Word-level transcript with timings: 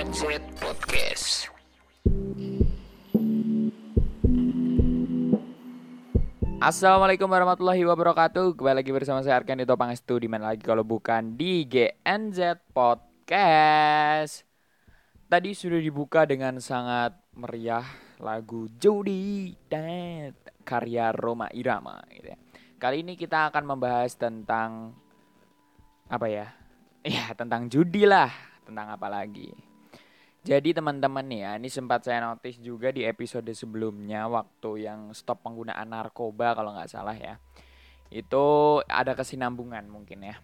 GNZ 0.00 0.40
Podcast. 0.56 1.52
Assalamualaikum 6.56 7.28
warahmatullahi 7.28 7.84
wabarakatuh 7.84 8.56
Kembali 8.56 8.80
lagi 8.80 8.96
bersama 8.96 9.20
saya 9.20 9.36
Arkan 9.36 9.60
Dito 9.60 9.76
Pangestu 9.76 10.16
di 10.16 10.24
mana 10.24 10.56
lagi 10.56 10.64
kalau 10.64 10.88
bukan 10.88 11.36
di 11.36 11.68
GNZ 11.68 12.72
Podcast 12.72 14.48
Tadi 15.28 15.52
sudah 15.52 15.84
dibuka 15.84 16.24
dengan 16.24 16.64
sangat 16.64 17.20
meriah 17.36 17.84
lagu 18.24 18.72
Jody 18.80 19.52
dan 19.68 20.32
karya 20.64 21.12
Roma 21.12 21.52
Irama 21.52 22.00
gitu 22.08 22.32
ya. 22.32 22.40
Kali 22.80 23.04
ini 23.04 23.20
kita 23.20 23.52
akan 23.52 23.76
membahas 23.76 24.16
tentang 24.16 24.96
apa 26.08 26.24
ya? 26.24 26.48
Ya 27.04 27.36
tentang 27.36 27.68
judi 27.68 28.08
lah, 28.08 28.32
tentang 28.64 28.96
apa 28.96 29.12
lagi? 29.12 29.68
Jadi 30.40 30.72
teman-teman 30.72 31.20
nih 31.28 31.40
ya, 31.44 31.52
ini 31.60 31.68
sempat 31.68 32.08
saya 32.08 32.24
notice 32.24 32.56
juga 32.64 32.88
di 32.88 33.04
episode 33.04 33.52
sebelumnya 33.52 34.24
waktu 34.24 34.88
yang 34.88 35.12
stop 35.12 35.44
penggunaan 35.44 35.92
narkoba 35.92 36.56
kalau 36.56 36.72
nggak 36.72 36.88
salah 36.88 37.12
ya. 37.12 37.36
Itu 38.08 38.80
ada 38.88 39.12
kesinambungan 39.12 39.84
mungkin 39.92 40.24
ya. 40.24 40.40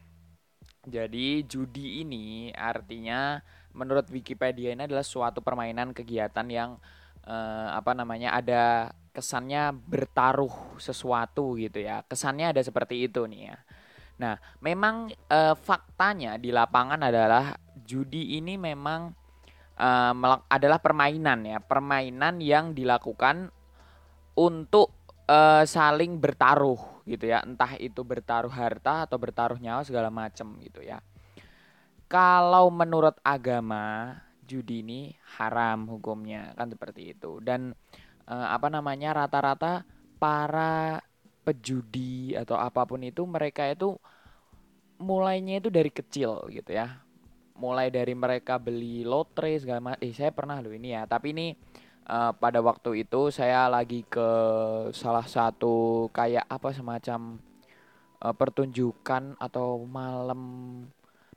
Jadi 0.84 1.48
judi 1.48 2.04
ini 2.04 2.52
artinya 2.52 3.40
menurut 3.72 4.06
Wikipedia 4.12 4.76
ini 4.76 4.84
adalah 4.84 5.02
suatu 5.02 5.40
permainan 5.40 5.96
kegiatan 5.96 6.46
yang 6.46 6.76
eh, 7.24 7.68
apa 7.72 7.96
namanya 7.96 8.36
ada 8.36 8.92
kesannya 9.16 9.72
bertaruh 9.72 10.76
sesuatu 10.76 11.56
gitu 11.56 11.80
ya. 11.80 12.04
Kesannya 12.04 12.52
ada 12.52 12.60
seperti 12.60 13.08
itu 13.08 13.24
nih 13.24 13.48
ya. 13.48 13.58
Nah, 14.20 14.36
memang 14.60 15.08
eh, 15.08 15.56
faktanya 15.56 16.36
di 16.36 16.52
lapangan 16.52 17.00
adalah 17.00 17.56
judi 17.80 18.36
ini 18.36 18.60
memang 18.60 19.25
melak- 20.16 20.48
adalah 20.48 20.80
permainan 20.80 21.44
ya, 21.44 21.58
permainan 21.60 22.40
yang 22.40 22.72
dilakukan 22.72 23.52
untuk 24.36 24.92
eh, 25.28 25.64
saling 25.68 26.16
bertaruh 26.22 27.04
gitu 27.04 27.28
ya, 27.30 27.42
entah 27.44 27.76
itu 27.76 28.00
bertaruh 28.02 28.52
harta 28.52 29.06
atau 29.06 29.16
bertaruh 29.20 29.58
nyawa 29.60 29.82
segala 29.84 30.08
macam 30.08 30.56
gitu 30.62 30.80
ya. 30.82 31.02
Kalau 32.06 32.70
menurut 32.70 33.18
agama 33.26 34.14
judi 34.46 34.86
ini 34.86 35.10
haram 35.36 35.90
hukumnya 35.90 36.54
kan 36.54 36.70
seperti 36.70 37.18
itu 37.18 37.42
dan 37.42 37.74
eh, 38.30 38.46
apa 38.46 38.70
namanya 38.70 39.26
rata-rata 39.26 39.82
para 40.22 41.02
pejudi 41.42 42.34
atau 42.34 42.54
apa 42.58 42.86
pun 42.86 43.02
itu 43.02 43.22
mereka 43.26 43.66
itu 43.66 43.98
mulainya 44.98 45.60
itu 45.60 45.68
dari 45.68 45.90
kecil 45.92 46.46
gitu 46.50 46.72
ya 46.72 47.05
mulai 47.58 47.88
dari 47.92 48.12
mereka 48.16 48.60
beli 48.60 49.02
lotre 49.02 49.56
segala 49.60 49.80
macam. 49.92 50.00
Eh 50.04 50.12
saya 50.12 50.30
pernah 50.32 50.60
loh 50.60 50.72
ini 50.72 50.92
ya. 50.96 51.04
Tapi 51.08 51.32
ini 51.32 51.46
eh, 52.08 52.32
pada 52.36 52.60
waktu 52.60 53.04
itu 53.04 53.28
saya 53.32 53.66
lagi 53.68 54.04
ke 54.06 54.28
salah 54.92 55.26
satu 55.26 56.08
kayak 56.12 56.46
apa 56.48 56.68
semacam 56.72 57.40
eh, 58.24 58.34
pertunjukan 58.36 59.36
atau 59.40 59.84
malam 59.88 60.40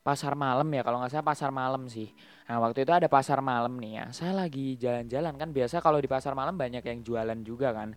pasar 0.00 0.32
malam 0.32 0.64
ya 0.72 0.80
kalau 0.80 0.96
nggak 1.00 1.12
salah 1.12 1.26
pasar 1.28 1.50
malam 1.52 1.84
sih. 1.92 2.08
Nah 2.48 2.56
waktu 2.58 2.82
itu 2.88 2.92
ada 2.92 3.08
pasar 3.08 3.44
malam 3.44 3.76
nih 3.76 3.92
ya. 4.00 4.04
Saya 4.16 4.32
lagi 4.32 4.74
jalan-jalan 4.80 5.34
kan 5.36 5.50
biasa 5.52 5.84
kalau 5.84 6.00
di 6.00 6.08
pasar 6.08 6.32
malam 6.32 6.56
banyak 6.56 6.82
yang 6.82 7.00
jualan 7.04 7.38
juga 7.44 7.70
kan. 7.76 7.92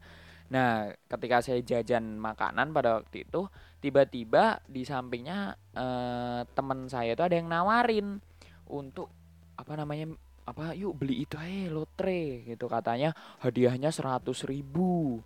Nah 0.54 0.94
ketika 1.10 1.42
saya 1.42 1.66
jajan 1.66 2.22
makanan 2.22 2.70
pada 2.70 3.02
waktu 3.02 3.26
itu 3.26 3.50
tiba-tiba 3.82 4.62
di 4.70 4.86
sampingnya 4.86 5.58
eh, 5.74 6.42
teman 6.54 6.86
saya 6.86 7.18
itu 7.18 7.26
ada 7.26 7.34
yang 7.34 7.50
nawarin 7.50 8.22
untuk 8.70 9.10
apa 9.58 9.74
namanya 9.74 10.14
apa 10.46 10.78
yuk 10.78 11.02
beli 11.02 11.26
itu 11.26 11.36
eh 11.42 11.74
lotre 11.74 12.46
gitu 12.46 12.70
katanya. 12.70 13.18
Hadiahnya 13.42 13.90
100.000 13.90 14.46
ribu 14.46 15.20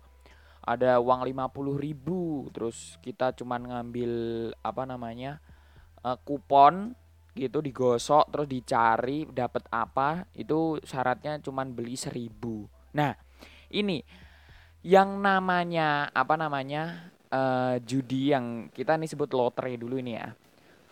ada 0.68 1.00
uang 1.00 1.24
50.000 1.24 1.84
ribu 1.84 2.52
terus 2.52 3.00
kita 3.00 3.32
cuman 3.32 3.68
ngambil 3.68 4.12
apa 4.60 4.82
namanya 4.84 5.40
eh, 6.04 6.18
kupon 6.24 6.92
gitu 7.38 7.62
digosok 7.62 8.28
terus 8.34 8.48
dicari 8.50 9.24
dapat 9.30 9.64
apa 9.70 10.26
itu 10.34 10.82
syaratnya 10.82 11.38
cuman 11.40 11.72
beli 11.72 11.94
1000 11.94 12.28
nah 12.92 13.14
ini 13.72 14.02
yang 14.82 15.18
namanya 15.18 16.08
apa 16.14 16.34
namanya 16.38 17.10
eh, 17.30 17.76
judi 17.82 18.32
yang 18.34 18.70
kita 18.72 18.94
nih 18.94 19.10
sebut 19.10 19.30
lotre 19.34 19.74
dulu 19.78 19.98
ini 19.98 20.18
ya. 20.18 20.30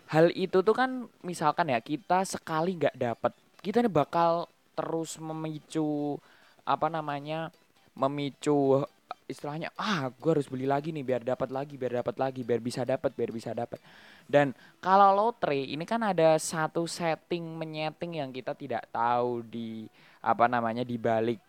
Hal 0.07 0.31
itu 0.31 0.63
tuh 0.63 0.75
kan 0.75 1.11
misalkan 1.19 1.67
ya 1.67 1.83
kita 1.83 2.23
sekali 2.23 2.79
nggak 2.79 2.95
dapat, 2.95 3.31
kita 3.59 3.83
nih 3.83 3.91
bakal 3.91 4.47
terus 4.77 5.19
memicu 5.19 6.15
apa 6.63 6.87
namanya 6.87 7.51
memicu 7.97 8.85
istilahnya 9.27 9.73
ah 9.75 10.07
gue 10.07 10.31
harus 10.31 10.47
beli 10.47 10.63
lagi 10.63 10.95
nih 10.95 11.03
biar 11.03 11.21
dapat 11.25 11.51
lagi 11.51 11.75
biar 11.75 11.99
dapat 11.99 12.15
lagi 12.15 12.41
biar 12.47 12.63
bisa 12.63 12.87
dapat 12.87 13.11
biar 13.11 13.31
bisa 13.35 13.51
dapat 13.51 13.75
dan 14.23 14.55
kalau 14.79 15.11
lotre 15.11 15.67
ini 15.67 15.83
kan 15.83 15.99
ada 15.99 16.39
satu 16.39 16.87
setting 16.87 17.43
menyeting 17.43 18.23
yang 18.23 18.31
kita 18.31 18.55
tidak 18.55 18.87
tahu 18.87 19.43
di 19.43 19.83
apa 20.23 20.47
namanya 20.47 20.87
di 20.87 20.95
balik 20.95 21.43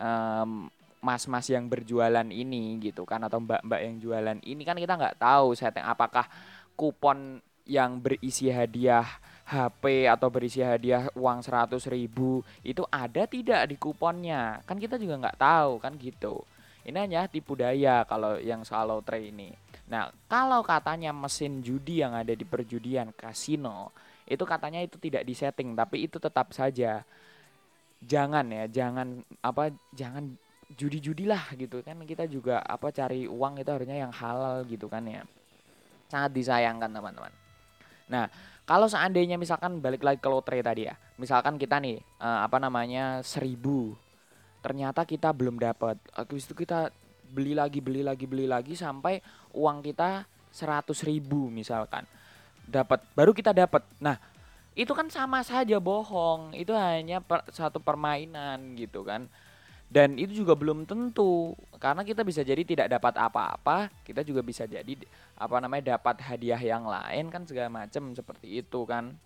em, 0.00 0.72
mas-mas 1.00 1.48
yang 1.48 1.64
berjualan 1.66 2.28
ini 2.28 2.76
gitu 2.80 3.08
kan 3.08 3.24
atau 3.24 3.40
mbak-mbak 3.40 3.80
yang 3.80 3.96
jualan 3.96 4.38
ini 4.44 4.62
kan 4.68 4.76
kita 4.76 5.00
nggak 5.00 5.16
tahu 5.16 5.56
setting 5.56 5.84
apakah 5.84 6.28
kupon 6.76 7.40
yang 7.68 8.00
berisi 8.00 8.48
hadiah 8.48 9.06
HP 9.50 10.06
atau 10.06 10.30
berisi 10.30 10.62
hadiah 10.62 11.10
uang 11.18 11.42
100.000 11.42 11.90
ribu 11.90 12.46
itu 12.62 12.86
ada 12.86 13.26
tidak 13.26 13.66
di 13.66 13.74
kuponnya? 13.74 14.62
Kan 14.62 14.78
kita 14.78 14.94
juga 14.94 15.18
nggak 15.26 15.38
tahu 15.42 15.82
kan 15.82 15.98
gitu. 15.98 16.42
Ini 16.86 16.96
hanya 16.96 17.26
tipu 17.26 17.58
daya 17.58 18.06
kalau 18.06 18.38
yang 18.38 18.62
soal 18.62 18.94
lotre 18.94 19.18
ini. 19.18 19.50
Nah 19.90 20.14
kalau 20.30 20.62
katanya 20.62 21.10
mesin 21.10 21.62
judi 21.66 21.98
yang 21.98 22.14
ada 22.14 22.30
di 22.30 22.46
perjudian 22.46 23.10
kasino 23.10 23.90
itu 24.30 24.46
katanya 24.46 24.78
itu 24.86 24.96
tidak 25.02 25.26
disetting 25.26 25.74
tapi 25.74 26.06
itu 26.06 26.22
tetap 26.22 26.54
saja. 26.54 27.02
Jangan 28.00 28.46
ya 28.48 28.64
jangan 28.70 29.26
apa 29.42 29.74
jangan 29.92 30.38
judi-judi 30.74 31.26
lah 31.26 31.50
gitu 31.58 31.82
kan. 31.82 31.98
Kita 32.06 32.26
juga 32.30 32.62
apa 32.62 32.94
cari 32.94 33.26
uang 33.26 33.62
itu 33.62 33.70
harusnya 33.70 33.98
yang 34.06 34.12
halal 34.14 34.62
gitu 34.66 34.86
kan 34.86 35.02
ya. 35.06 35.22
Sangat 36.10 36.30
disayangkan 36.34 36.90
teman-teman. 36.90 37.32
Nah 38.10 38.26
kalau 38.66 38.86
seandainya 38.86 39.34
misalkan 39.34 39.82
balik 39.82 40.06
lagi 40.06 40.22
ke 40.22 40.28
lotre 40.30 40.62
tadi 40.62 40.86
ya. 40.86 40.94
Misalkan 41.18 41.58
kita 41.58 41.82
nih 41.82 41.98
eh, 41.98 42.40
apa 42.44 42.58
namanya 42.62 43.22
seribu. 43.26 43.94
Ternyata 44.60 45.08
kita 45.08 45.32
belum 45.32 45.56
dapat 45.56 45.96
habis 46.12 46.44
itu 46.44 46.54
kita 46.54 46.92
beli 47.30 47.54
lagi 47.54 47.78
beli 47.78 48.02
lagi 48.02 48.26
beli 48.26 48.44
lagi 48.50 48.74
sampai 48.74 49.22
uang 49.54 49.80
kita 49.82 50.26
seratus 50.50 51.02
ribu 51.02 51.48
misalkan. 51.50 52.04
Dapat 52.70 53.02
baru 53.18 53.34
kita 53.34 53.50
dapat 53.50 53.82
nah 53.98 54.18
itu 54.78 54.94
kan 54.94 55.10
sama 55.10 55.42
saja 55.42 55.82
bohong. 55.82 56.54
Itu 56.54 56.76
hanya 56.78 57.18
per- 57.18 57.48
satu 57.50 57.82
permainan 57.82 58.78
gitu 58.78 59.02
kan 59.02 59.26
dan 59.90 60.14
itu 60.14 60.46
juga 60.46 60.54
belum 60.54 60.86
tentu. 60.86 61.58
Karena 61.82 62.06
kita 62.06 62.22
bisa 62.22 62.46
jadi 62.46 62.62
tidak 62.62 62.86
dapat 62.86 63.18
apa-apa 63.18 63.90
kita 64.06 64.22
juga 64.22 64.40
bisa 64.46 64.64
jadi 64.64 64.94
apa 65.34 65.56
namanya 65.58 65.98
dapat 65.98 66.22
hadiah 66.22 66.60
yang 66.62 66.86
lain 66.86 67.26
kan 67.28 67.42
segala 67.42 67.68
macam 67.84 68.14
seperti 68.14 68.62
itu 68.62 68.86
kan. 68.86 69.18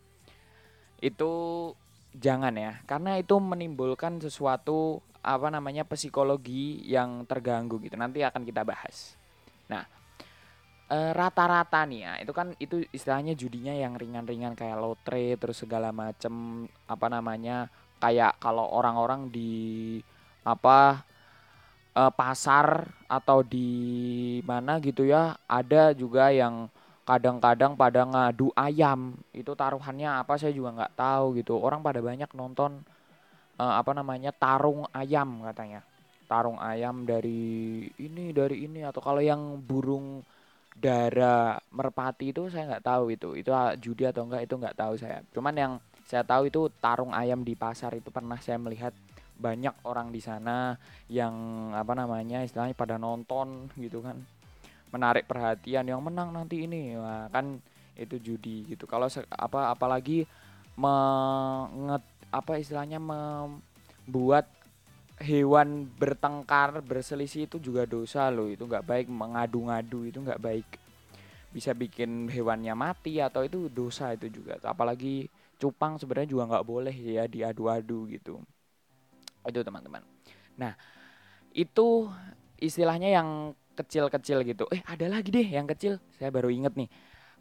Itu 1.04 1.32
jangan 2.16 2.56
ya 2.56 2.80
karena 2.88 3.20
itu 3.20 3.36
menimbulkan 3.36 4.22
sesuatu 4.24 5.04
apa 5.20 5.50
namanya 5.52 5.84
psikologi 5.84 6.80
yang 6.88 7.28
terganggu 7.28 7.76
gitu. 7.84 8.00
Nanti 8.00 8.24
akan 8.24 8.48
kita 8.48 8.64
bahas. 8.64 9.20
Nah 9.68 9.84
eh, 10.88 11.12
rata-rata 11.12 11.84
nih 11.84 12.00
ya 12.08 12.12
itu 12.24 12.32
kan 12.32 12.56
itu 12.56 12.88
istilahnya 12.88 13.36
judinya 13.36 13.76
yang 13.76 14.00
ringan-ringan 14.00 14.56
kayak 14.56 14.80
lotre 14.80 15.36
terus 15.36 15.60
segala 15.60 15.92
macem 15.92 16.64
apa 16.88 17.06
namanya 17.12 17.68
kayak 18.00 18.36
kalau 18.40 18.68
orang-orang 18.68 19.28
di 19.28 20.00
apa 20.44 21.02
eh, 21.96 22.12
pasar 22.14 22.88
atau 23.08 23.40
di 23.44 23.70
mana 24.44 24.78
gitu 24.82 25.02
ya 25.08 25.36
ada 25.48 25.92
juga 25.96 26.30
yang 26.30 26.68
kadang-kadang 27.04 27.76
pada 27.76 28.02
ngadu 28.08 28.48
ayam. 28.56 29.14
Itu 29.32 29.52
taruhannya 29.56 30.08
apa 30.24 30.40
saya 30.40 30.52
juga 30.56 30.72
nggak 30.82 30.94
tahu 30.96 31.24
gitu. 31.40 31.56
Orang 31.60 31.84
pada 31.84 32.00
banyak 32.00 32.28
nonton 32.36 32.80
eh, 33.60 33.74
apa 33.80 33.92
namanya 33.96 34.32
tarung 34.32 34.88
ayam 34.92 35.44
katanya. 35.44 35.80
Tarung 36.28 36.56
ayam 36.60 37.04
dari 37.04 37.84
ini 38.00 38.32
dari 38.32 38.64
ini 38.64 38.80
atau 38.84 39.00
kalau 39.04 39.20
yang 39.20 39.60
burung 39.60 40.24
dara 40.74 41.54
merpati 41.70 42.34
itu 42.34 42.48
saya 42.50 42.76
nggak 42.76 42.84
tahu 42.84 43.04
itu. 43.14 43.28
Itu 43.38 43.50
ah, 43.54 43.76
judi 43.76 44.08
atau 44.08 44.24
enggak 44.26 44.42
itu 44.48 44.54
nggak 44.56 44.76
tahu 44.76 44.94
saya. 44.98 45.20
Cuman 45.36 45.54
yang 45.54 45.72
saya 46.04 46.24
tahu 46.24 46.48
itu 46.48 46.68
tarung 46.80 47.12
ayam 47.16 47.40
di 47.44 47.56
pasar 47.56 47.96
itu 47.96 48.08
pernah 48.12 48.36
saya 48.40 48.60
melihat 48.60 48.92
banyak 49.34 49.74
orang 49.82 50.14
di 50.14 50.22
sana 50.22 50.78
yang 51.10 51.34
apa 51.74 51.92
namanya 51.92 52.42
istilahnya 52.46 52.74
pada 52.76 52.96
nonton 52.96 53.68
gitu 53.78 54.00
kan. 54.00 54.18
Menarik 54.94 55.26
perhatian 55.26 55.90
yang 55.90 55.98
menang 56.00 56.30
nanti 56.30 56.64
ini. 56.64 56.94
Wah, 56.94 57.26
kan 57.28 57.58
itu 57.98 58.18
judi 58.22 58.66
gitu. 58.70 58.86
Kalau 58.86 59.10
apa 59.30 59.74
apalagi 59.74 60.26
menget 60.78 62.02
apa 62.30 62.58
istilahnya 62.58 62.98
membuat 62.98 64.46
hewan 65.22 65.86
bertengkar 65.94 66.82
berselisih 66.82 67.46
itu 67.50 67.58
juga 67.58 67.86
dosa 67.86 68.30
loh. 68.30 68.46
Itu 68.46 68.70
nggak 68.70 68.86
baik 68.86 69.06
mengadu-ngadu 69.10 70.10
itu 70.10 70.18
nggak 70.22 70.42
baik. 70.42 70.68
Bisa 71.54 71.70
bikin 71.74 72.26
hewannya 72.30 72.74
mati 72.74 73.22
atau 73.22 73.46
itu 73.46 73.70
dosa 73.70 74.14
itu 74.14 74.30
juga. 74.30 74.58
Apalagi 74.62 75.26
cupang 75.58 75.98
sebenarnya 75.98 76.30
juga 76.30 76.44
nggak 76.50 76.66
boleh 76.66 76.94
ya 76.94 77.24
diadu-adu 77.30 78.10
gitu 78.10 78.42
itu 79.48 79.60
teman-teman. 79.60 80.02
Nah 80.56 80.72
itu 81.54 82.08
istilahnya 82.58 83.10
yang 83.10 83.52
kecil-kecil 83.74 84.46
gitu. 84.46 84.64
Eh 84.70 84.82
ada 84.86 85.06
lagi 85.10 85.30
deh 85.34 85.46
yang 85.46 85.66
kecil. 85.66 85.98
Saya 86.16 86.30
baru 86.30 86.48
inget 86.50 86.74
nih. 86.74 86.88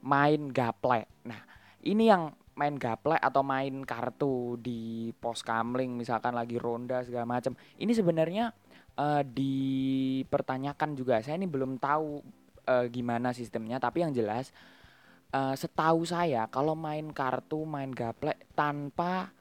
Main 0.03 0.51
gaple 0.51 1.07
nah 1.23 1.39
ini 1.83 2.11
yang 2.11 2.31
main 2.53 2.77
gaple 2.77 3.17
atau 3.17 3.41
main 3.41 3.81
kartu 3.81 4.61
di 4.61 5.09
pos 5.17 5.41
kamling 5.41 5.97
misalkan 5.97 6.37
lagi 6.37 6.61
ronda 6.61 7.01
segala 7.01 7.25
macam 7.25 7.57
ini 7.81 7.91
sebenarnya 7.97 8.53
eh, 8.97 9.23
dipertanyakan 9.25 10.93
juga. 10.93 11.19
Saya 11.25 11.41
ini 11.41 11.49
belum 11.49 11.81
tahu 11.81 12.21
eh, 12.69 12.85
gimana 12.93 13.33
sistemnya. 13.33 13.81
Tapi 13.81 14.05
yang 14.05 14.13
jelas 14.13 14.53
eh, 15.33 15.55
setahu 15.57 16.05
saya 16.05 16.45
kalau 16.51 16.77
main 16.77 17.09
kartu 17.11 17.65
main 17.65 17.89
gaple 17.89 18.37
tanpa 18.53 19.33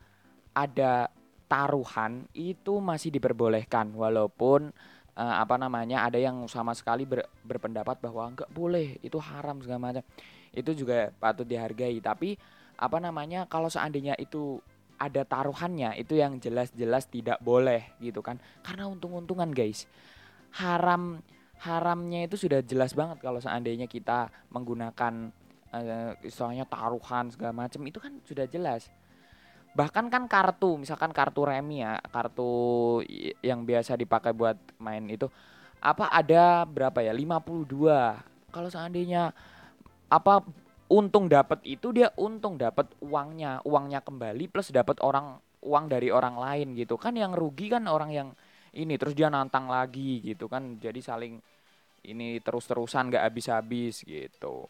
ada 0.52 1.08
taruhan 1.52 2.24
itu 2.32 2.80
masih 2.80 3.12
diperbolehkan 3.12 3.92
walaupun 3.92 4.72
eh, 5.12 5.36
apa 5.36 5.60
namanya 5.60 6.08
ada 6.08 6.16
yang 6.16 6.48
sama 6.48 6.72
sekali 6.72 7.04
ber- 7.04 7.28
berpendapat 7.44 8.00
bahwa 8.00 8.32
nggak 8.32 8.48
boleh 8.48 8.96
itu 9.04 9.20
haram 9.20 9.60
segala 9.60 9.92
macam. 9.92 10.04
Itu 10.56 10.72
juga 10.72 11.12
patut 11.20 11.44
dihargai 11.44 12.00
tapi 12.00 12.40
apa 12.80 12.96
namanya 12.96 13.44
kalau 13.44 13.68
seandainya 13.68 14.16
itu 14.16 14.64
ada 14.96 15.28
taruhannya 15.28 15.98
itu 16.00 16.16
yang 16.16 16.40
jelas-jelas 16.40 17.12
tidak 17.12 17.36
boleh 17.44 17.84
gitu 18.00 18.24
kan. 18.24 18.40
Karena 18.64 18.88
untung-untungan 18.88 19.52
guys. 19.52 19.84
Haram 20.56 21.20
haramnya 21.60 22.26
itu 22.26 22.48
sudah 22.48 22.64
jelas 22.64 22.96
banget 22.96 23.20
kalau 23.20 23.38
seandainya 23.44 23.84
kita 23.86 24.32
menggunakan 24.48 25.28
eh, 25.76 26.16
istilahnya 26.24 26.64
taruhan 26.64 27.28
segala 27.28 27.52
macam 27.52 27.84
itu 27.84 28.00
kan 28.00 28.18
sudah 28.24 28.48
jelas 28.48 28.88
bahkan 29.72 30.12
kan 30.12 30.28
kartu 30.28 30.76
misalkan 30.76 31.16
kartu 31.16 31.48
remi 31.48 31.80
ya 31.80 31.96
kartu 32.12 33.00
yang 33.40 33.64
biasa 33.64 33.96
dipakai 33.96 34.36
buat 34.36 34.60
main 34.76 35.08
itu 35.08 35.32
apa 35.82 36.12
ada 36.12 36.62
berapa 36.68 37.02
ya? 37.02 37.10
52 37.10 38.52
kalau 38.52 38.68
seandainya 38.68 39.32
apa 40.12 40.44
untung 40.92 41.26
dapat 41.26 41.64
itu 41.64 41.88
dia 41.90 42.12
untung 42.20 42.60
dapat 42.60 42.92
uangnya 43.00 43.64
uangnya 43.64 44.04
kembali 44.04 44.44
plus 44.52 44.70
dapat 44.70 45.00
orang 45.00 45.40
uang 45.64 45.88
dari 45.88 46.12
orang 46.12 46.36
lain 46.36 46.76
gitu. 46.76 47.00
Kan 47.00 47.16
yang 47.16 47.32
rugi 47.32 47.72
kan 47.72 47.88
orang 47.88 48.12
yang 48.12 48.28
ini 48.76 49.00
terus 49.00 49.16
dia 49.16 49.32
nantang 49.32 49.72
lagi 49.72 50.20
gitu 50.20 50.52
kan. 50.52 50.76
Jadi 50.76 51.00
saling 51.00 51.40
ini 52.06 52.38
terus-terusan 52.42 53.08
nggak 53.14 53.24
habis-habis 53.30 54.02
gitu 54.04 54.66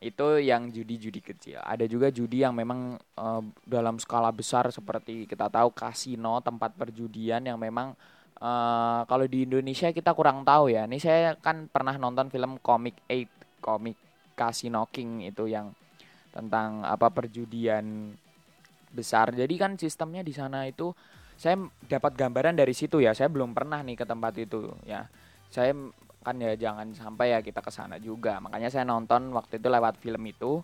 itu 0.00 0.40
yang 0.40 0.72
judi-judi 0.72 1.20
kecil 1.20 1.60
ada 1.60 1.84
juga 1.84 2.08
judi 2.08 2.40
yang 2.40 2.56
memang 2.56 2.96
eh, 2.96 3.42
dalam 3.68 4.00
skala 4.00 4.32
besar 4.32 4.72
seperti 4.72 5.28
kita 5.28 5.52
tahu 5.52 5.70
kasino 5.76 6.40
tempat 6.40 6.72
perjudian 6.72 7.44
yang 7.44 7.60
memang 7.60 7.92
eh, 8.40 9.00
kalau 9.04 9.26
di 9.28 9.44
Indonesia 9.44 9.92
kita 9.92 10.16
kurang 10.16 10.42
tahu 10.42 10.72
ya 10.72 10.88
ini 10.88 10.96
saya 10.96 11.36
kan 11.36 11.68
pernah 11.68 12.00
nonton 12.00 12.32
film 12.32 12.56
Comic 12.64 12.96
8 13.06 13.60
Comic 13.60 13.96
Casino 14.34 14.88
King 14.88 15.28
itu 15.28 15.44
yang 15.44 15.76
tentang 16.32 16.86
apa 16.86 17.12
perjudian 17.12 18.16
besar. 18.90 19.30
Jadi 19.36 19.54
kan 19.60 19.76
sistemnya 19.76 20.24
di 20.24 20.32
sana 20.32 20.66
itu 20.66 20.96
saya 21.36 21.60
dapat 21.86 22.16
gambaran 22.16 22.56
dari 22.56 22.72
situ 22.72 23.04
ya. 23.04 23.12
Saya 23.12 23.28
belum 23.28 23.52
pernah 23.52 23.84
nih 23.84 24.00
ke 24.00 24.04
tempat 24.08 24.32
itu 24.40 24.72
ya. 24.88 25.06
Saya 25.52 25.76
kan 26.20 26.36
ya 26.36 26.52
jangan 26.56 26.92
sampai 26.92 27.32
ya 27.36 27.40
kita 27.40 27.60
ke 27.64 27.70
sana 27.72 27.96
juga. 28.00 28.38
Makanya 28.44 28.68
saya 28.72 28.84
nonton 28.84 29.32
waktu 29.32 29.58
itu 29.60 29.68
lewat 29.68 29.94
film 30.00 30.22
itu. 30.28 30.60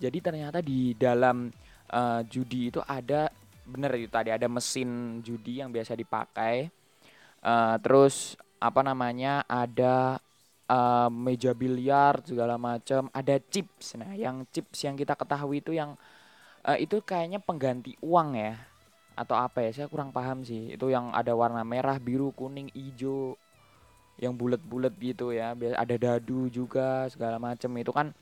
Jadi 0.00 0.18
ternyata 0.24 0.58
di 0.64 0.96
dalam 0.96 1.52
eh, 1.92 2.20
judi 2.28 2.72
itu 2.72 2.80
ada 2.84 3.28
bener 3.64 3.92
itu 3.96 4.10
tadi 4.12 4.28
ada 4.32 4.46
mesin 4.48 5.20
judi 5.24 5.60
yang 5.60 5.70
biasa 5.72 5.92
dipakai. 5.96 6.68
Eh, 7.44 7.76
terus 7.84 8.40
apa 8.56 8.80
namanya 8.80 9.44
ada 9.44 10.16
eh, 10.68 11.08
meja 11.12 11.52
biliar 11.52 12.24
segala 12.24 12.56
macam 12.56 13.12
ada 13.12 13.36
chips 13.36 14.00
nah 14.00 14.16
yang 14.16 14.48
chips 14.48 14.80
yang 14.88 14.96
kita 14.96 15.12
ketahui 15.12 15.60
itu 15.60 15.76
yang 15.76 15.92
eh, 16.64 16.80
itu 16.84 17.04
kayaknya 17.04 17.40
pengganti 17.44 18.00
uang 18.00 18.32
ya 18.38 18.56
atau 19.14 19.36
apa 19.38 19.62
ya 19.62 19.70
saya 19.70 19.86
kurang 19.92 20.10
paham 20.10 20.42
sih 20.42 20.74
itu 20.74 20.88
yang 20.90 21.12
ada 21.14 21.36
warna 21.36 21.62
merah 21.62 22.00
biru 22.00 22.32
kuning 22.34 22.72
hijau 22.74 23.36
yang 24.18 24.34
bulat-bulat 24.38 24.94
gitu 25.02 25.34
ya. 25.34 25.54
Ada 25.56 25.94
dadu 25.98 26.46
juga 26.46 27.10
segala 27.10 27.42
macam 27.42 27.70
itu 27.74 27.90
kan 27.90 28.14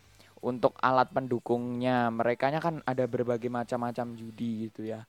untuk 0.43 0.75
alat 0.81 1.13
pendukungnya. 1.13 2.09
Mereka 2.09 2.49
kan 2.59 2.81
ada 2.83 3.05
berbagai 3.07 3.53
macam-macam 3.53 4.17
judi 4.17 4.69
gitu 4.71 4.89
ya. 4.89 5.05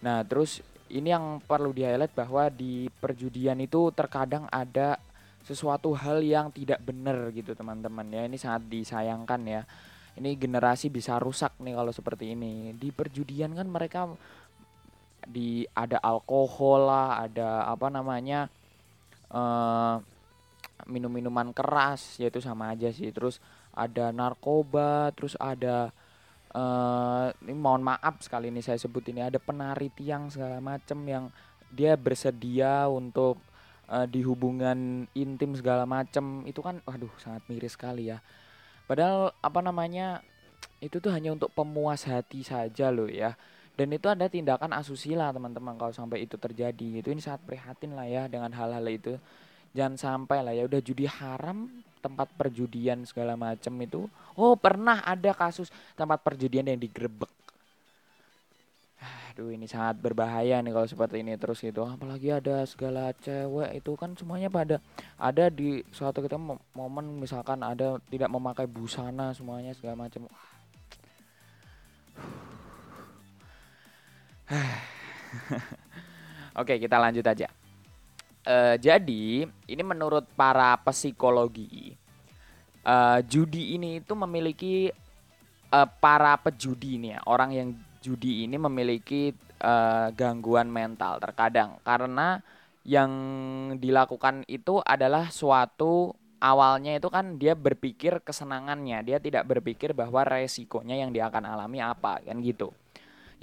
Nah 0.00 0.24
terus 0.24 0.64
ini 0.88 1.12
yang 1.12 1.40
perlu 1.44 1.72
di 1.72 1.84
highlight 1.84 2.12
bahwa 2.12 2.48
di 2.52 2.92
perjudian 3.00 3.56
itu 3.60 3.88
terkadang 3.92 4.48
ada 4.52 5.00
sesuatu 5.44 5.92
hal 5.92 6.24
yang 6.24 6.48
tidak 6.48 6.80
benar 6.80 7.28
gitu 7.36 7.52
teman-teman 7.52 8.08
ya. 8.08 8.24
Ini 8.24 8.36
sangat 8.40 8.68
disayangkan 8.68 9.40
ya. 9.44 9.62
Ini 10.14 10.38
generasi 10.40 10.88
bisa 10.88 11.20
rusak 11.20 11.58
nih 11.60 11.74
kalau 11.76 11.92
seperti 11.92 12.32
ini. 12.32 12.72
Di 12.74 12.94
perjudian 12.94 13.52
kan 13.52 13.68
mereka 13.68 14.08
di 15.24 15.64
ada 15.72 16.00
alkohol 16.04 16.84
lah 16.84 17.24
ada 17.24 17.64
apa 17.64 17.88
namanya 17.88 18.48
eh 19.32 19.96
minum-minuman 20.86 21.54
keras 21.54 22.18
yaitu 22.18 22.42
sama 22.42 22.72
aja 22.74 22.90
sih. 22.90 23.10
Terus 23.14 23.38
ada 23.74 24.14
narkoba 24.14 25.10
terus 25.14 25.34
ada 25.38 25.90
eh 26.54 27.26
ini 27.50 27.58
mohon 27.58 27.82
maaf 27.82 28.22
sekali 28.22 28.46
ini 28.46 28.62
saya 28.62 28.78
sebut 28.78 29.02
ini 29.10 29.26
ada 29.26 29.42
penari 29.42 29.90
tiang 29.90 30.30
segala 30.30 30.62
macam 30.62 31.02
yang 31.02 31.24
dia 31.74 31.98
bersedia 31.98 32.86
untuk 32.86 33.42
eh, 33.90 34.06
di 34.06 34.22
hubungan 34.22 35.10
intim 35.18 35.58
segala 35.58 35.82
macam 35.82 36.46
itu 36.46 36.62
kan 36.62 36.78
waduh 36.86 37.10
sangat 37.18 37.42
miris 37.50 37.74
sekali 37.74 38.10
ya. 38.14 38.22
Padahal 38.86 39.32
apa 39.40 39.60
namanya 39.64 40.22
itu 40.78 41.00
tuh 41.00 41.10
hanya 41.10 41.32
untuk 41.32 41.50
pemuas 41.56 42.04
hati 42.06 42.44
saja 42.44 42.92
loh 42.92 43.08
ya. 43.10 43.34
Dan 43.74 43.90
itu 43.90 44.06
ada 44.06 44.30
tindakan 44.30 44.70
asusila 44.70 45.34
teman-teman 45.34 45.74
kalau 45.74 45.90
sampai 45.90 46.22
itu 46.22 46.38
terjadi. 46.38 47.02
Itu 47.02 47.10
ini 47.10 47.18
sangat 47.18 47.42
prihatin 47.42 47.98
lah 47.98 48.06
ya 48.06 48.30
dengan 48.30 48.54
hal-hal 48.54 48.86
itu 48.86 49.18
jangan 49.74 49.98
sampai 49.98 50.38
lah 50.40 50.54
ya 50.54 50.64
udah 50.70 50.80
judi 50.80 51.10
haram 51.10 51.66
tempat 51.98 52.30
perjudian 52.38 53.02
segala 53.04 53.34
macam 53.34 53.74
itu 53.82 54.06
oh 54.38 54.54
pernah 54.54 55.02
ada 55.02 55.34
kasus 55.34 55.68
tempat 55.98 56.22
perjudian 56.22 56.70
yang 56.70 56.78
digerebek 56.78 57.28
Waduh 59.34 59.50
ini 59.50 59.66
sangat 59.66 59.98
berbahaya 59.98 60.62
nih 60.62 60.70
kalau 60.70 60.86
seperti 60.86 61.26
ini 61.26 61.34
terus 61.34 61.58
gitu. 61.58 61.82
Apalagi 61.82 62.30
ada 62.30 62.62
segala 62.70 63.10
cewek 63.18 63.82
itu 63.82 63.90
kan 63.98 64.14
semuanya 64.14 64.46
pada 64.46 64.78
ada 65.18 65.50
di 65.50 65.82
suatu 65.90 66.22
kita 66.22 66.38
mo- 66.38 66.62
momen 66.70 67.18
misalkan 67.18 67.58
ada 67.66 67.98
tidak 68.06 68.30
memakai 68.30 68.70
busana 68.70 69.34
semuanya 69.34 69.74
segala 69.74 70.06
macam. 70.06 70.30
Oke 76.62 76.78
kita 76.78 77.02
lanjut 77.02 77.26
aja. 77.26 77.50
Eh, 78.44 78.76
jadi 78.76 79.48
ini 79.48 79.82
menurut 79.82 80.28
para 80.36 80.76
psikologi 80.84 81.96
eh, 82.84 83.18
judi 83.24 83.72
ini 83.72 84.04
itu 84.04 84.12
memiliki 84.12 84.92
eh, 85.72 85.88
para 85.96 86.36
pejudi 86.36 87.00
ini 87.00 87.16
ya 87.16 87.24
orang 87.24 87.50
yang 87.56 87.68
judi 88.04 88.44
ini 88.44 88.60
memiliki 88.60 89.32
eh, 89.64 90.08
gangguan 90.12 90.68
mental 90.68 91.16
terkadang. 91.24 91.80
Karena 91.80 92.36
yang 92.84 93.10
dilakukan 93.80 94.44
itu 94.44 94.84
adalah 94.84 95.32
suatu 95.32 96.12
awalnya 96.36 97.00
itu 97.00 97.08
kan 97.08 97.40
dia 97.40 97.56
berpikir 97.56 98.20
kesenangannya 98.20 99.00
dia 99.00 99.16
tidak 99.16 99.48
berpikir 99.48 99.96
bahwa 99.96 100.20
resikonya 100.20 101.00
yang 101.00 101.08
dia 101.08 101.32
akan 101.32 101.48
alami 101.48 101.80
apa 101.80 102.20
kan 102.20 102.44
gitu 102.44 102.76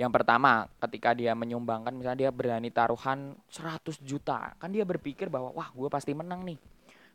yang 0.02 0.10
pertama 0.10 0.66
ketika 0.82 1.14
dia 1.14 1.38
menyumbangkan 1.38 1.94
misalnya 1.94 2.26
dia 2.26 2.32
berani 2.34 2.74
taruhan 2.74 3.38
100 3.54 4.02
juta 4.02 4.58
kan 4.58 4.74
dia 4.74 4.82
berpikir 4.82 5.30
bahwa 5.30 5.54
wah 5.54 5.70
gue 5.70 5.86
pasti 5.94 6.18
menang 6.18 6.42
nih. 6.42 6.58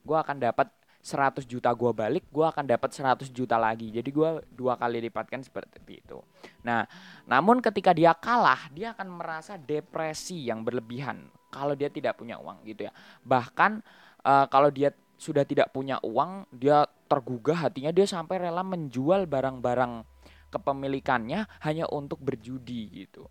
Gue 0.07 0.15
akan 0.15 0.39
dapat 0.39 0.71
100 1.03 1.43
juta 1.51 1.75
gue 1.75 1.91
balik 1.91 2.31
gue 2.31 2.47
akan 2.47 2.63
dapat 2.63 2.95
100 2.95 3.27
juta 3.35 3.59
lagi. 3.59 3.91
Jadi 3.91 4.07
gue 4.15 4.31
dua 4.55 4.79
kali 4.79 5.03
lipatkan 5.03 5.43
seperti 5.43 5.99
itu. 5.99 6.23
Nah 6.63 6.87
namun 7.27 7.59
ketika 7.59 7.91
dia 7.91 8.15
kalah 8.15 8.71
dia 8.71 8.95
akan 8.95 9.19
merasa 9.19 9.59
depresi 9.59 10.47
yang 10.47 10.63
berlebihan 10.63 11.27
kalau 11.51 11.75
dia 11.75 11.91
tidak 11.91 12.15
punya 12.15 12.39
uang 12.39 12.63
gitu 12.71 12.87
ya. 12.87 12.95
Bahkan 13.27 13.83
eh, 14.23 14.47
kalau 14.47 14.71
dia 14.71 14.95
sudah 15.19 15.43
tidak 15.43 15.75
punya 15.75 15.99
uang 16.07 16.47
dia 16.55 16.87
tergugah 17.11 17.67
hatinya 17.67 17.91
dia 17.91 18.07
sampai 18.07 18.47
rela 18.47 18.63
menjual 18.63 19.27
barang-barang 19.27 20.16
kepemilikannya 20.53 21.47
hanya 21.65 21.85
untuk 21.91 22.21
berjudi 22.23 23.07
gitu 23.07 23.27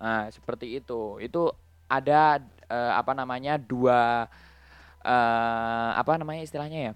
nah 0.00 0.28
seperti 0.32 0.80
itu 0.80 1.20
itu 1.20 1.52
ada 1.90 2.40
eh, 2.70 2.92
apa 2.96 3.12
namanya 3.12 3.60
dua 3.60 4.28
eh 5.00 5.90
apa 5.96 6.12
namanya 6.20 6.44
istilahnya 6.44 6.80
ya 6.90 6.94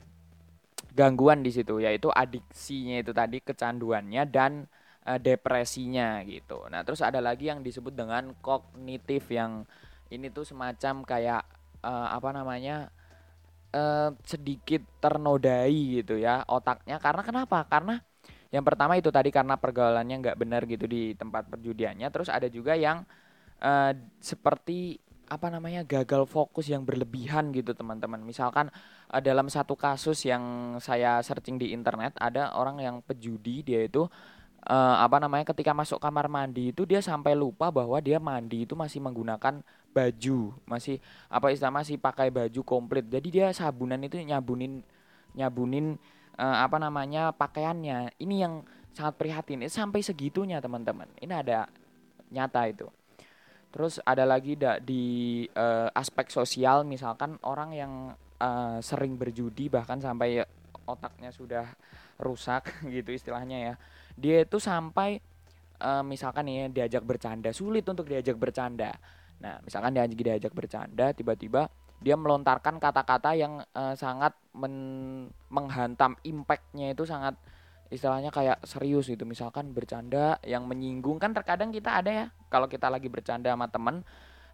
gangguan 0.94 1.42
di 1.42 1.50
situ 1.50 1.82
yaitu 1.82 2.08
adiksinya 2.12 3.02
itu 3.02 3.10
tadi 3.10 3.38
kecanduannya 3.42 4.22
dan 4.30 4.52
eh, 5.08 5.18
depresinya 5.20 6.22
gitu. 6.26 6.66
Nah, 6.70 6.80
terus 6.86 7.02
ada 7.02 7.18
lagi 7.18 7.50
yang 7.50 7.60
disebut 7.66 7.92
dengan 7.94 8.32
kognitif 8.40 9.26
yang 9.32 9.66
ini 10.14 10.30
tuh 10.30 10.46
semacam 10.46 11.02
kayak 11.04 11.42
eh, 11.84 12.08
apa 12.16 12.30
namanya? 12.34 12.90
eh 13.74 14.10
sedikit 14.22 14.82
ternodai 15.02 16.00
gitu 16.02 16.14
ya 16.18 16.46
otaknya 16.46 16.96
karena 17.02 17.22
kenapa? 17.26 17.58
Karena 17.66 17.98
yang 18.54 18.62
pertama 18.62 18.94
itu 18.94 19.10
tadi 19.10 19.34
karena 19.34 19.58
pergaulannya 19.58 20.16
nggak 20.22 20.38
benar 20.38 20.62
gitu 20.70 20.86
di 20.86 21.18
tempat 21.18 21.50
perjudiannya. 21.50 22.06
Terus 22.14 22.30
ada 22.30 22.46
juga 22.46 22.78
yang 22.78 23.02
eh, 23.58 23.92
seperti 24.22 25.02
apa 25.26 25.48
namanya 25.50 25.82
gagal 25.82 26.28
fokus 26.30 26.70
yang 26.70 26.86
berlebihan 26.86 27.50
gitu 27.50 27.74
teman-teman. 27.74 28.22
Misalkan 28.22 28.70
eh, 29.10 29.22
dalam 29.26 29.50
satu 29.50 29.74
kasus 29.74 30.22
yang 30.22 30.76
saya 30.78 31.18
searching 31.26 31.58
di 31.58 31.74
internet 31.74 32.14
ada 32.22 32.54
orang 32.54 32.78
yang 32.78 32.96
pejudi 33.02 33.66
dia 33.66 33.90
itu 33.90 34.06
eh, 34.70 34.96
apa 35.02 35.18
namanya 35.18 35.50
ketika 35.50 35.74
masuk 35.74 35.98
kamar 35.98 36.30
mandi 36.30 36.70
itu 36.70 36.86
dia 36.86 37.02
sampai 37.02 37.34
lupa 37.34 37.74
bahwa 37.74 37.98
dia 37.98 38.22
mandi 38.22 38.62
itu 38.70 38.78
masih 38.78 39.02
menggunakan 39.02 39.66
baju, 39.90 40.54
masih 40.66 41.02
apa 41.26 41.50
istilah 41.50 41.74
masih 41.74 41.98
pakai 41.98 42.30
baju 42.30 42.60
komplit. 42.62 43.06
Jadi 43.10 43.28
dia 43.34 43.50
sabunan 43.50 43.98
itu 43.98 44.14
nyabunin 44.22 44.82
nyabunin 45.34 45.98
eh, 46.38 46.58
apa 46.64 46.76
namanya 46.78 47.30
pakaiannya. 47.34 48.18
Ini 48.18 48.36
yang 48.36 48.64
sangat 48.94 49.14
prihatin. 49.18 49.62
Ini 49.62 49.70
sampai 49.70 50.00
segitunya 50.00 50.62
teman-teman. 50.62 51.10
Ini 51.18 51.32
ada 51.34 51.66
nyata 52.30 52.62
itu. 52.70 52.86
Terus 53.74 53.98
ada 54.06 54.22
lagi 54.22 54.54
da, 54.54 54.78
di 54.78 55.44
eh, 55.50 55.88
aspek 55.90 56.30
sosial 56.30 56.86
misalkan 56.86 57.38
orang 57.42 57.70
yang 57.74 57.92
eh, 58.38 58.78
sering 58.78 59.18
berjudi 59.18 59.66
bahkan 59.66 59.98
sampai 59.98 60.46
otaknya 60.86 61.34
sudah 61.34 61.66
rusak 62.22 62.70
gitu 62.94 63.10
istilahnya 63.10 63.58
ya. 63.58 63.74
Dia 64.14 64.46
itu 64.46 64.62
sampai 64.62 65.18
eh, 65.82 66.04
misalkan 66.06 66.46
ya, 66.46 66.70
diajak 66.70 67.02
bercanda 67.02 67.50
sulit 67.50 67.82
untuk 67.90 68.06
diajak 68.06 68.38
bercanda. 68.38 68.94
Nah, 69.42 69.58
misalkan 69.66 69.90
diajak 69.90 70.18
diajak 70.22 70.52
bercanda 70.54 71.10
tiba-tiba 71.10 71.66
dia 72.04 72.20
melontarkan 72.20 72.76
kata-kata 72.76 73.32
yang 73.32 73.64
eh, 73.64 73.94
sangat 73.96 74.36
men- 74.52 75.32
menghantam 75.48 76.20
impactnya 76.20 76.92
itu 76.92 77.08
sangat 77.08 77.34
istilahnya 77.88 78.28
kayak 78.28 78.60
serius 78.68 79.08
gitu. 79.08 79.24
Misalkan 79.24 79.72
bercanda 79.72 80.36
yang 80.44 80.68
menyinggung. 80.68 81.16
Kan 81.16 81.32
terkadang 81.32 81.72
kita 81.72 82.04
ada 82.04 82.10
ya 82.12 82.26
kalau 82.52 82.68
kita 82.68 82.92
lagi 82.92 83.08
bercanda 83.08 83.48
sama 83.48 83.72
temen 83.72 84.04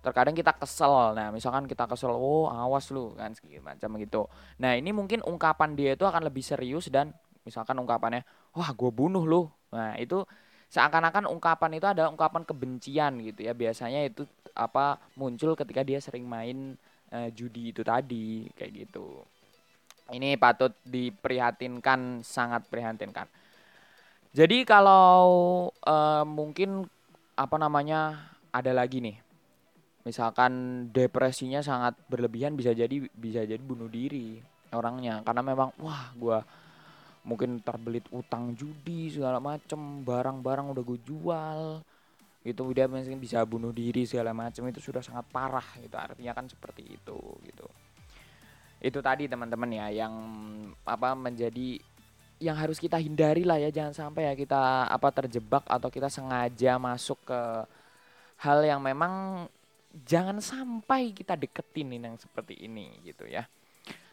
terkadang 0.00 0.32
kita 0.32 0.54
kesel. 0.56 1.12
Nah 1.18 1.28
misalkan 1.34 1.66
kita 1.66 1.84
kesel 1.90 2.14
oh 2.14 2.48
awas 2.48 2.88
lu 2.94 3.12
kan 3.18 3.34
segala 3.34 3.74
macam 3.74 3.98
gitu. 3.98 4.22
Nah 4.62 4.78
ini 4.78 4.94
mungkin 4.94 5.20
ungkapan 5.26 5.76
dia 5.76 5.98
itu 5.98 6.06
akan 6.06 6.24
lebih 6.24 6.44
serius 6.44 6.88
dan 6.88 7.12
misalkan 7.44 7.76
ungkapannya 7.76 8.24
wah 8.56 8.70
gue 8.72 8.90
bunuh 8.94 9.24
lu. 9.26 9.42
Nah 9.74 9.98
itu 10.00 10.24
seakan-akan 10.70 11.26
ungkapan 11.26 11.70
itu 11.76 11.86
ada 11.88 12.06
ungkapan 12.06 12.46
kebencian 12.46 13.18
gitu 13.20 13.44
ya. 13.44 13.52
Biasanya 13.52 14.06
itu 14.06 14.24
apa 14.56 15.02
muncul 15.18 15.52
ketika 15.58 15.84
dia 15.84 16.00
sering 16.00 16.24
main 16.24 16.78
eh, 17.10 17.30
judi 17.34 17.74
itu 17.74 17.82
tadi 17.82 18.46
kayak 18.54 18.72
gitu. 18.86 19.22
Ini 20.10 20.34
patut 20.38 20.74
diprihatinkan 20.82 22.26
sangat 22.26 22.66
prihatinkan. 22.66 23.26
Jadi 24.30 24.62
kalau 24.62 25.68
eh, 25.82 26.24
mungkin 26.26 26.86
apa 27.34 27.56
namanya 27.58 28.30
ada 28.54 28.70
lagi 28.74 29.02
nih. 29.02 29.18
Misalkan 30.00 30.86
depresinya 30.90 31.60
sangat 31.60 31.92
berlebihan 32.08 32.56
bisa 32.56 32.72
jadi 32.72 33.04
bisa 33.12 33.44
jadi 33.44 33.60
bunuh 33.60 33.90
diri 33.90 34.40
orangnya. 34.72 35.20
Karena 35.22 35.42
memang 35.44 35.76
wah 35.78 36.10
gua 36.16 36.40
mungkin 37.20 37.60
terbelit 37.60 38.08
utang 38.10 38.56
judi 38.56 39.12
segala 39.12 39.36
macem 39.38 40.00
barang-barang 40.04 40.72
udah 40.72 40.84
gue 40.84 41.00
jual 41.04 41.60
itu 42.40 42.62
dia 42.72 42.88
mungkin 42.88 43.20
bisa 43.20 43.44
bunuh 43.44 43.68
diri 43.68 44.08
segala 44.08 44.32
macam 44.32 44.64
itu 44.64 44.80
sudah 44.80 45.04
sangat 45.04 45.28
parah 45.28 45.66
gitu. 45.76 45.92
Artinya 45.96 46.32
kan 46.32 46.48
seperti 46.48 46.96
itu 46.96 47.18
gitu. 47.44 47.66
Itu 48.80 49.04
tadi 49.04 49.28
teman-teman 49.28 49.68
ya 49.68 49.86
yang 49.92 50.14
apa 50.88 51.12
menjadi 51.12 51.76
yang 52.40 52.56
harus 52.56 52.80
kita 52.80 52.96
hindari 52.96 53.44
lah 53.44 53.60
ya. 53.60 53.68
Jangan 53.68 53.92
sampai 53.92 54.32
ya 54.32 54.32
kita 54.32 54.88
apa 54.88 55.08
terjebak 55.12 55.68
atau 55.68 55.92
kita 55.92 56.08
sengaja 56.08 56.80
masuk 56.80 57.20
ke 57.28 57.40
hal 58.40 58.64
yang 58.64 58.80
memang 58.80 59.44
jangan 60.08 60.40
sampai 60.40 61.12
kita 61.12 61.36
deketin 61.36 61.92
yang 61.92 62.16
seperti 62.16 62.56
ini 62.56 62.88
gitu 63.04 63.28
ya. 63.28 63.44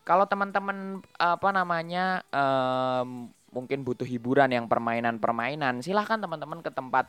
Kalau 0.03 0.27
teman-teman 0.27 0.99
apa 1.15 1.49
namanya 1.55 2.27
em, 2.31 3.31
mungkin 3.55 3.87
butuh 3.87 4.07
hiburan 4.07 4.51
yang 4.51 4.67
permainan-permainan 4.67 5.79
silahkan 5.79 6.19
teman-teman 6.19 6.59
ke 6.59 6.71
tempat 6.71 7.07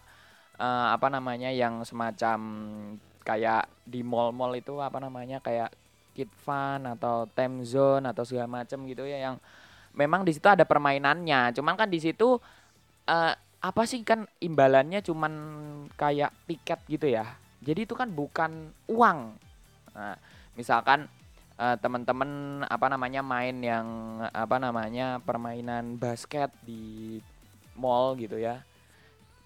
eh, 0.59 0.89
apa 0.93 1.07
namanya 1.09 1.49
yang 1.55 1.87
semacam 1.87 2.39
kayak 3.23 3.71
di 3.87 4.03
mall-mall 4.03 4.57
itu 4.59 4.81
apa 4.83 4.99
namanya 4.99 5.39
kayak 5.39 5.71
Kid 6.17 6.33
Fun 6.43 6.83
atau 6.83 7.31
Time 7.31 7.63
Zone 7.63 8.11
atau 8.11 8.27
segala 8.27 8.51
macam 8.51 8.83
gitu 8.91 9.07
ya 9.07 9.31
yang 9.31 9.37
memang 9.95 10.27
di 10.27 10.35
situ 10.35 10.47
ada 10.51 10.67
permainannya. 10.67 11.55
Cuman 11.55 11.79
kan 11.79 11.87
di 11.87 12.03
situ 12.03 12.43
eh, 13.07 13.35
apa 13.59 13.83
sih 13.87 14.03
kan 14.03 14.27
imbalannya 14.43 15.03
cuman 15.03 15.33
kayak 15.95 16.35
tiket 16.51 16.81
gitu 16.91 17.07
ya. 17.07 17.39
Jadi 17.63 17.87
itu 17.87 17.95
kan 17.95 18.11
bukan 18.11 18.71
uang. 18.91 19.19
Nah, 19.95 20.17
misalkan 20.59 21.07
eh, 21.59 21.77
teman-teman 21.79 22.63
apa 22.67 22.87
namanya 22.91 23.23
main 23.23 23.55
yang 23.63 23.87
apa 24.35 24.59
namanya 24.59 25.23
permainan 25.23 25.99
basket 25.99 26.51
di 26.67 27.19
mall 27.79 28.19
gitu 28.19 28.35
ya 28.43 28.68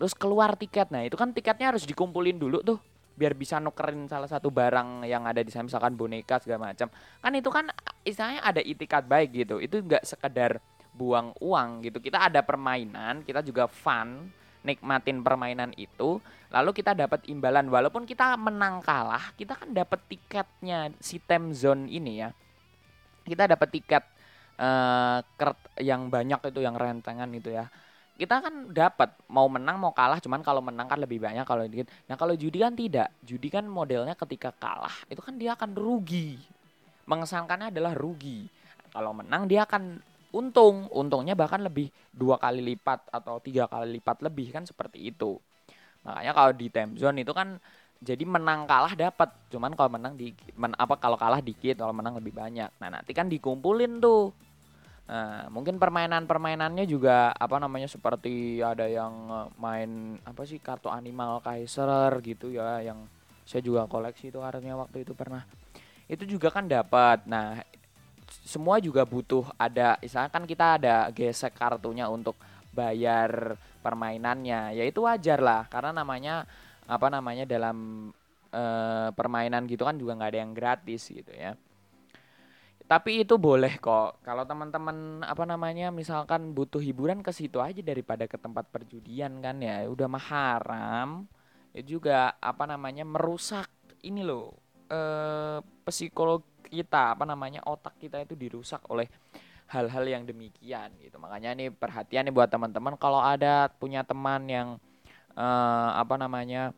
terus 0.02 0.18
keluar 0.18 0.58
tiket. 0.58 0.90
Nah 0.90 1.06
itu 1.06 1.14
kan 1.14 1.30
tiketnya 1.30 1.70
harus 1.70 1.86
dikumpulin 1.86 2.34
dulu 2.34 2.58
tuh 2.58 2.82
biar 3.14 3.38
bisa 3.38 3.62
nukerin 3.62 4.10
salah 4.10 4.26
satu 4.26 4.50
barang 4.50 5.06
yang 5.06 5.22
ada 5.30 5.46
di 5.46 5.54
sana 5.54 5.70
misalkan 5.70 5.94
boneka 5.94 6.42
segala 6.42 6.74
macam. 6.74 6.90
Kan 7.22 7.32
itu 7.38 7.46
kan 7.54 7.70
istilahnya 8.02 8.42
ada 8.42 8.58
itikat 8.58 9.06
baik 9.06 9.30
gitu. 9.30 9.62
Itu 9.62 9.78
nggak 9.78 10.02
sekedar 10.02 10.58
buang 10.90 11.30
uang 11.38 11.86
gitu. 11.86 12.02
Kita 12.02 12.18
ada 12.26 12.42
permainan 12.42 13.22
kita 13.22 13.46
juga 13.46 13.70
fun 13.70 14.26
nikmatin 14.66 15.22
permainan 15.22 15.70
itu. 15.78 16.18
Lalu 16.50 16.82
kita 16.82 16.98
dapat 16.98 17.22
imbalan. 17.30 17.70
Walaupun 17.70 18.02
kita 18.02 18.34
menang 18.34 18.82
kalah 18.82 19.30
kita 19.38 19.54
kan 19.54 19.70
dapat 19.70 20.02
tiketnya 20.10 20.90
si 20.98 21.22
time 21.22 21.54
zone 21.54 21.86
ini 21.86 22.26
ya. 22.26 22.34
Kita 23.22 23.46
dapat 23.46 23.70
tiket 23.70 24.02
eh 24.58 25.22
kert 25.38 25.78
yang 25.78 26.10
banyak 26.10 26.42
itu 26.50 26.58
yang 26.58 26.74
rentengan 26.74 27.30
itu 27.30 27.54
ya 27.54 27.70
kita 28.16 28.44
kan 28.44 28.54
dapat 28.70 29.16
mau 29.26 29.48
menang 29.48 29.80
mau 29.80 29.90
kalah 29.90 30.20
cuman 30.20 30.44
kalau 30.44 30.60
menang 30.60 30.84
kan 30.86 31.00
lebih 31.00 31.18
banyak 31.18 31.42
kalau 31.48 31.64
dikit. 31.64 31.88
Nah 32.06 32.16
kalau 32.20 32.36
judi 32.36 32.60
kan 32.60 32.76
tidak. 32.76 33.08
Judi 33.24 33.48
kan 33.48 33.64
modelnya 33.64 34.12
ketika 34.12 34.52
kalah 34.52 34.92
itu 35.08 35.18
kan 35.24 35.34
dia 35.40 35.56
akan 35.56 35.72
rugi. 35.72 36.36
Mengesankannya 37.08 37.72
adalah 37.72 37.96
rugi. 37.96 38.46
Kalau 38.92 39.16
menang 39.16 39.48
dia 39.48 39.64
akan 39.64 39.98
untung. 40.36 40.86
Untungnya 40.92 41.32
bahkan 41.32 41.64
lebih 41.64 41.88
dua 42.12 42.36
kali 42.36 42.60
lipat 42.60 43.08
atau 43.08 43.40
tiga 43.40 43.64
kali 43.66 43.98
lipat 43.98 44.20
lebih 44.20 44.52
kan 44.52 44.68
seperti 44.68 45.08
itu. 45.08 45.40
Makanya 46.04 46.32
kalau 46.36 46.52
di 46.52 46.66
time 46.68 46.92
zone 47.00 47.24
itu 47.24 47.32
kan 47.32 47.56
jadi 48.02 48.26
menang 48.26 48.66
kalah 48.66 48.98
dapat 48.98 49.30
cuman 49.46 49.78
kalau 49.78 49.94
menang 49.94 50.18
di 50.18 50.34
men, 50.58 50.74
apa 50.74 50.98
kalau 50.98 51.14
kalah 51.14 51.38
dikit 51.38 51.78
kalau 51.78 51.94
menang 51.94 52.18
lebih 52.18 52.34
banyak. 52.34 52.68
Nah 52.82 52.88
nanti 52.98 53.14
kan 53.14 53.30
dikumpulin 53.30 54.02
tuh 54.02 54.34
Nah, 55.12 55.44
mungkin 55.52 55.76
permainan-permainannya 55.76 56.88
juga 56.88 57.36
apa 57.36 57.60
namanya 57.60 57.84
seperti 57.84 58.64
ada 58.64 58.88
yang 58.88 59.12
eh, 59.28 59.48
main 59.60 60.16
apa 60.24 60.48
sih 60.48 60.56
kartu 60.56 60.88
animal 60.88 61.44
Kaiser 61.44 62.16
gitu 62.24 62.48
ya 62.48 62.80
yang 62.80 63.04
saya 63.44 63.60
juga 63.60 63.84
koleksi 63.84 64.32
itu 64.32 64.40
kartunya 64.40 64.72
waktu 64.72 65.04
itu 65.04 65.12
pernah. 65.12 65.44
Itu 66.08 66.24
juga 66.24 66.48
kan 66.48 66.64
dapat. 66.64 67.28
Nah, 67.28 67.60
semua 68.48 68.80
juga 68.80 69.04
butuh 69.04 69.52
ada 69.60 70.00
misalkan 70.00 70.48
kita 70.48 70.80
ada 70.80 70.96
gesek 71.12 71.52
kartunya 71.60 72.08
untuk 72.08 72.40
bayar 72.72 73.60
permainannya. 73.84 74.72
Ya 74.80 74.84
itu 74.88 75.04
wajar 75.04 75.44
lah 75.44 75.68
karena 75.68 75.92
namanya 75.92 76.48
apa 76.88 77.12
namanya 77.12 77.44
dalam 77.44 78.08
eh, 78.48 79.08
permainan 79.12 79.68
gitu 79.68 79.84
kan 79.84 80.00
juga 80.00 80.16
nggak 80.16 80.30
ada 80.32 80.40
yang 80.40 80.52
gratis 80.56 81.12
gitu 81.12 81.36
ya 81.36 81.52
tapi 82.92 83.24
itu 83.24 83.40
boleh 83.40 83.80
kok. 83.80 84.20
Kalau 84.20 84.44
teman-teman 84.44 85.24
apa 85.24 85.48
namanya 85.48 85.88
misalkan 85.88 86.52
butuh 86.52 86.76
hiburan 86.76 87.24
ke 87.24 87.32
situ 87.32 87.56
aja 87.56 87.80
daripada 87.80 88.28
ke 88.28 88.36
tempat 88.36 88.68
perjudian 88.68 89.40
kan 89.40 89.64
ya. 89.64 89.88
Udah 89.88 90.12
mah 90.12 90.20
haram 90.20 91.24
ya 91.72 91.80
juga 91.80 92.36
apa 92.36 92.68
namanya 92.68 93.08
merusak 93.08 93.64
ini 94.04 94.20
loh 94.20 94.52
eh 94.92 95.64
psikolog 95.88 96.44
kita 96.68 97.16
apa 97.16 97.24
namanya 97.24 97.64
otak 97.64 97.96
kita 97.96 98.20
itu 98.20 98.36
dirusak 98.36 98.84
oleh 98.92 99.08
hal-hal 99.72 100.04
yang 100.04 100.28
demikian 100.28 100.92
gitu. 101.00 101.16
Makanya 101.16 101.56
nih 101.56 101.72
perhatian 101.72 102.28
nih 102.28 102.34
buat 102.36 102.52
teman-teman 102.52 103.00
kalau 103.00 103.24
ada 103.24 103.72
punya 103.72 104.04
teman 104.04 104.44
yang 104.52 104.76
eh 105.32 105.90
apa 105.96 106.20
namanya 106.20 106.76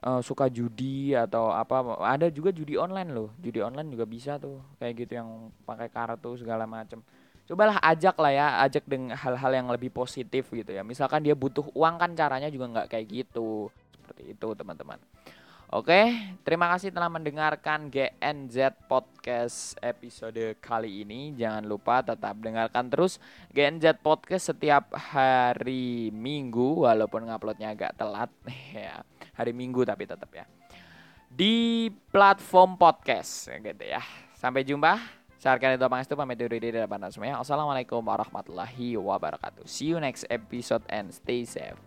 eh, 0.00 0.20
suka 0.24 0.48
judi 0.48 1.12
atau 1.14 1.52
apa 1.52 2.00
ada 2.04 2.26
juga 2.32 2.50
judi 2.50 2.76
online 2.76 3.10
loh 3.12 3.28
judi 3.40 3.60
online 3.60 3.88
juga 3.92 4.04
bisa 4.08 4.36
tuh 4.40 4.60
kayak 4.80 4.94
gitu 5.06 5.12
yang 5.20 5.52
pakai 5.64 5.88
kartu 5.92 6.36
segala 6.40 6.64
macem. 6.64 7.00
Cobalah 7.50 7.82
ajak 7.82 8.14
lah 8.14 8.30
ya 8.30 8.46
ajak 8.62 8.86
dengan 8.86 9.18
hal-hal 9.18 9.50
yang 9.50 9.68
lebih 9.74 9.90
positif 9.90 10.46
gitu 10.54 10.70
ya. 10.70 10.86
Misalkan 10.86 11.18
dia 11.26 11.34
butuh 11.34 11.66
uang 11.74 11.98
kan 11.98 12.14
caranya 12.14 12.46
juga 12.46 12.70
nggak 12.70 12.88
kayak 12.94 13.06
gitu. 13.10 13.66
Seperti 13.98 14.38
itu 14.38 14.48
teman-teman. 14.54 15.02
Oke, 15.70 16.10
terima 16.42 16.66
kasih 16.74 16.90
telah 16.90 17.06
mendengarkan 17.06 17.94
GNZ 17.94 18.74
Podcast 18.90 19.78
episode 19.78 20.58
kali 20.58 21.06
ini. 21.06 21.30
Jangan 21.38 21.62
lupa 21.62 22.02
tetap 22.02 22.42
dengarkan 22.42 22.90
terus 22.90 23.22
GNZ 23.54 24.02
Podcast 24.02 24.50
setiap 24.50 24.90
hari 24.98 26.10
Minggu, 26.10 26.86
walaupun 26.86 27.22
nguploadnya 27.22 27.70
agak 27.70 27.94
telat. 27.94 28.30
Ya. 28.74 29.06
Hari 29.40 29.56
Minggu 29.56 29.88
tapi 29.88 30.04
tetap 30.04 30.28
ya. 30.28 30.44
Di 31.32 31.88
platform 32.12 32.76
podcast 32.76 33.48
gitu 33.48 33.84
ya. 33.88 34.04
Sampai 34.36 34.68
jumpa. 34.68 35.00
Saya 35.40 35.56
Arkan 35.56 35.72
itu 35.80 35.88
Pangestu 35.88 36.12
pamit 36.20 36.36
diri 36.36 36.60
dari 36.60 36.84
depan 36.84 37.00
semuanya. 37.08 37.40
Assalamualaikum 37.40 38.04
warahmatullahi 38.04 39.00
wabarakatuh. 39.00 39.64
See 39.64 39.88
you 39.88 39.96
next 39.96 40.28
episode 40.28 40.84
and 40.92 41.08
stay 41.16 41.48
safe. 41.48 41.80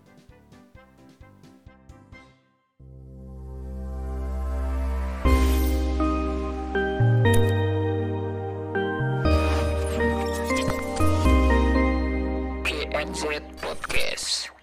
Podcast. 13.62 14.62